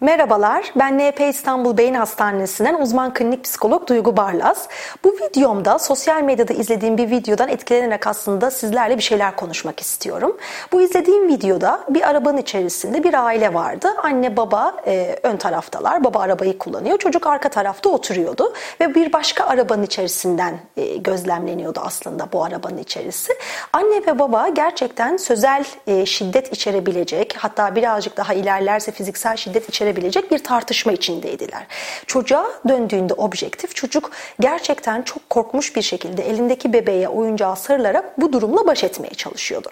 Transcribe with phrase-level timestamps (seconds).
[0.00, 4.68] Merhabalar, ben NP İstanbul Beyin Hastanesi'nden uzman klinik psikolog Duygu Barlas.
[5.04, 10.36] Bu videomda sosyal medyada izlediğim bir videodan etkilenerek aslında sizlerle bir şeyler konuşmak istiyorum.
[10.72, 13.88] Bu izlediğim videoda bir arabanın içerisinde bir aile vardı.
[14.02, 19.44] Anne baba e, ön taraftalar, baba arabayı kullanıyor, çocuk arka tarafta oturuyordu ve bir başka
[19.44, 23.32] arabanın içerisinden e, gözlemleniyordu aslında bu arabanın içerisi.
[23.72, 29.87] Anne ve baba gerçekten sözel e, şiddet içerebilecek, hatta birazcık daha ilerlerse fiziksel şiddet içerebilecek
[29.88, 31.66] gösterebilecek bir tartışma içindeydiler.
[32.06, 34.10] Çocuğa döndüğünde objektif çocuk
[34.40, 39.70] gerçekten çok korkmuş bir şekilde elindeki bebeğe oyuncağı sarılarak bu durumla baş etmeye çalışıyordu.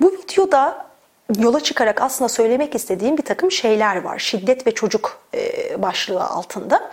[0.00, 0.86] Bu videoda
[1.38, 4.18] yola çıkarak aslında söylemek istediğim bir takım şeyler var.
[4.18, 6.90] Şiddet ve çocuk e, başlığı altında.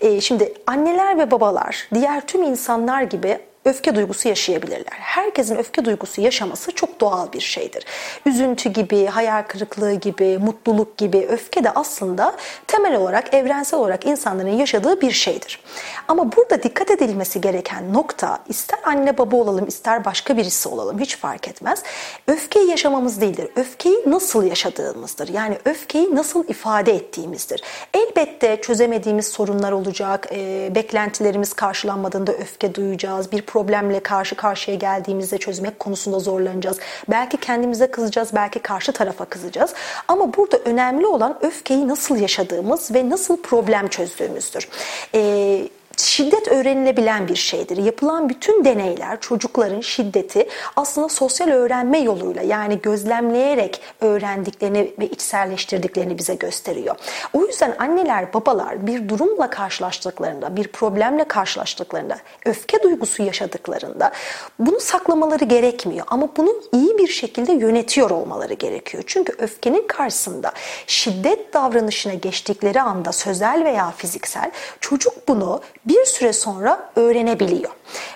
[0.00, 4.98] E, şimdi anneler ve babalar diğer tüm insanlar gibi öfke duygusu yaşayabilirler.
[4.98, 7.84] Herkesin öfke duygusu yaşaması çok doğal bir şeydir.
[8.26, 12.34] Üzüntü gibi, hayal kırıklığı gibi, mutluluk gibi öfke de aslında
[12.66, 15.60] temel olarak, evrensel olarak insanların yaşadığı bir şeydir.
[16.08, 21.16] Ama burada dikkat edilmesi gereken nokta ister anne baba olalım, ister başka birisi olalım hiç
[21.16, 21.82] fark etmez.
[22.26, 23.48] Öfkeyi yaşamamız değildir.
[23.56, 25.28] Öfkeyi nasıl yaşadığımızdır.
[25.28, 27.62] Yani öfkeyi nasıl ifade ettiğimizdir.
[27.94, 35.78] Elbette çözemediğimiz sorunlar olacak, e, beklentilerimiz karşılanmadığında öfke duyacağız, bir problemle karşı karşıya geldiğimizde çözmek
[35.78, 36.78] konusunda zorlanacağız.
[37.10, 39.74] Belki kendimize kızacağız, belki karşı tarafa kızacağız.
[40.08, 44.68] Ama burada önemli olan öfkeyi nasıl yaşadığımız ve nasıl problem çözdüğümüzdür.
[45.14, 47.76] Ee, şiddet öğrenilebilen bir şeydir.
[47.76, 56.34] Yapılan bütün deneyler çocukların şiddeti aslında sosyal öğrenme yoluyla yani gözlemleyerek öğrendiklerini ve içselleştirdiklerini bize
[56.34, 56.96] gösteriyor.
[57.32, 64.12] O yüzden anneler, babalar bir durumla karşılaştıklarında, bir problemle karşılaştıklarında, öfke duygusu yaşadıklarında
[64.58, 69.04] bunu saklamaları gerekmiyor ama bunu iyi bir şekilde yönetiyor olmaları gerekiyor.
[69.06, 70.52] Çünkü öfkenin karşısında
[70.86, 77.70] şiddet davranışına geçtikleri anda sözel veya fiziksel çocuk bunu bir süre sonra öğrenebiliyor.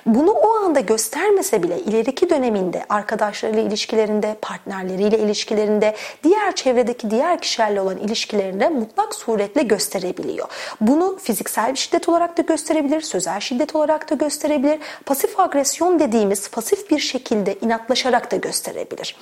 [0.06, 7.80] Bunu o anda göstermese bile ileriki döneminde arkadaşlarıyla ilişkilerinde, partnerleriyle ilişkilerinde, diğer çevredeki diğer kişilerle
[7.80, 10.48] olan ilişkilerinde mutlak suretle gösterebiliyor.
[10.80, 14.78] Bunu fiziksel bir şiddet olarak da gösterebilir, sözel şiddet olarak da gösterebilir.
[15.06, 19.16] Pasif agresyon dediğimiz pasif bir şekilde inatlaşarak da gösterebilir.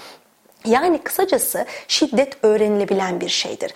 [0.65, 3.75] Yani kısacası şiddet öğrenilebilen bir şeydir.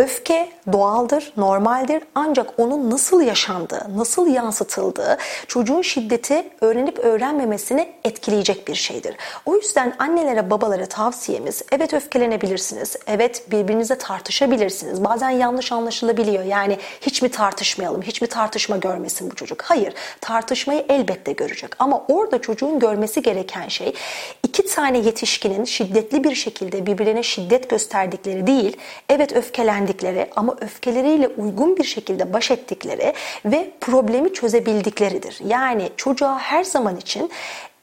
[0.00, 8.74] Öfke doğaldır, normaldir ancak onun nasıl yaşandığı, nasıl yansıtıldığı çocuğun şiddeti öğrenip öğrenmemesini etkileyecek bir
[8.74, 9.16] şeydir.
[9.46, 15.04] O yüzden annelere, babalara tavsiyemiz evet öfkelenebilirsiniz, evet birbirinizle tartışabilirsiniz.
[15.04, 19.62] Bazen yanlış anlaşılabiliyor yani hiç mi tartışmayalım, hiç mi tartışma görmesin bu çocuk?
[19.62, 23.94] Hayır, tartışmayı elbette görecek ama orada çocuğun görmesi gereken şey
[24.42, 28.76] iki tane yetişkinin şiddetli bir şekilde birbirine şiddet gösterdikleri değil,
[29.08, 33.12] evet öfkelendik öğrendikleri ama öfkeleriyle uygun bir şekilde baş ettikleri
[33.44, 35.38] ve problemi çözebildikleridir.
[35.46, 37.30] Yani çocuğa her zaman için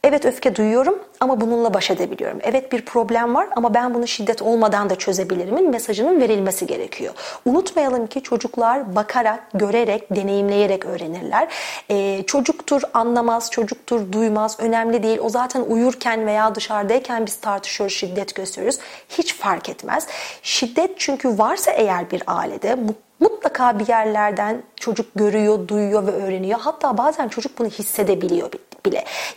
[0.04, 2.40] Evet öfke duyuyorum ama bununla baş edebiliyorum.
[2.44, 7.14] Evet bir problem var ama ben bunu şiddet olmadan da çözebilirimin mesajının verilmesi gerekiyor.
[7.46, 11.48] Unutmayalım ki çocuklar bakarak, görerek, deneyimleyerek öğrenirler.
[11.90, 15.20] Ee, çocuktur anlamaz, çocuktur duymaz, önemli değil.
[15.22, 18.80] O zaten uyurken veya dışarıdayken biz tartışıyoruz, şiddet gösteriyoruz.
[19.10, 20.08] Hiç fark etmez.
[20.42, 22.78] Şiddet çünkü varsa eğer bir ailede
[23.20, 26.60] mutlaka bir yerlerden çocuk görüyor, duyuyor ve öğreniyor.
[26.60, 28.67] Hatta bazen çocuk bunu hissedebiliyor bile.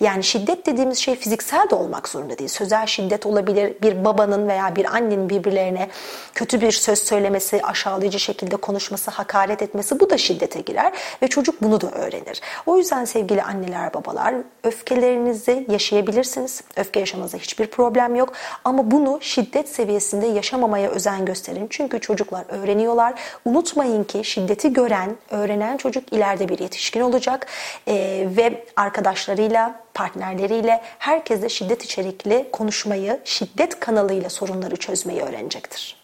[0.00, 2.48] Yani şiddet dediğimiz şey fiziksel de olmak zorunda değil.
[2.48, 3.74] Sözel şiddet olabilir.
[3.82, 5.88] Bir babanın veya bir annenin birbirlerine
[6.34, 10.92] kötü bir söz söylemesi, aşağılayıcı şekilde konuşması, hakaret etmesi bu da şiddete girer
[11.22, 12.40] ve çocuk bunu da öğrenir.
[12.66, 14.34] O yüzden sevgili anneler, babalar
[14.64, 16.62] öfkelerinizi yaşayabilirsiniz.
[16.76, 18.32] Öfke yaşamanızda hiçbir problem yok
[18.64, 21.66] ama bunu şiddet seviyesinde yaşamamaya özen gösterin.
[21.70, 23.14] Çünkü çocuklar öğreniyorlar.
[23.44, 27.46] Unutmayın ki şiddeti gören, öğrenen çocuk ileride bir yetişkin olacak
[27.88, 35.99] ee, ve arkadaşları arkadaşlarıyla, partnerleriyle herkesle şiddet içerikli konuşmayı, şiddet kanalıyla sorunları çözmeyi öğrenecektir.